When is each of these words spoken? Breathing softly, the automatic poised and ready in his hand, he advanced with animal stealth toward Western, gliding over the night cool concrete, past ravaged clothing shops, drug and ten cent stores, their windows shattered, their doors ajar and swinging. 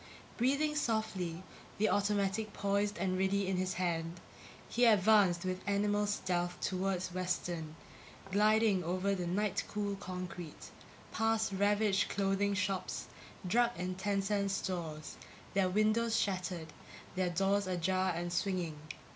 Breathing 0.35 0.75
softly, 0.75 1.43
the 1.77 1.87
automatic 1.89 2.53
poised 2.53 2.97
and 2.97 3.19
ready 3.19 3.45
in 3.47 3.57
his 3.57 3.75
hand, 3.75 4.19
he 4.67 4.85
advanced 4.85 5.45
with 5.45 5.61
animal 5.67 6.07
stealth 6.07 6.59
toward 6.59 7.03
Western, 7.13 7.75
gliding 8.31 8.83
over 8.83 9.13
the 9.13 9.27
night 9.27 9.63
cool 9.67 9.95
concrete, 9.95 10.71
past 11.11 11.51
ravaged 11.51 12.09
clothing 12.09 12.55
shops, 12.55 13.05
drug 13.45 13.69
and 13.77 13.95
ten 13.99 14.23
cent 14.23 14.49
stores, 14.49 15.17
their 15.53 15.69
windows 15.69 16.17
shattered, 16.19 16.73
their 17.13 17.29
doors 17.29 17.67
ajar 17.67 18.11
and 18.15 18.33
swinging. 18.33 18.79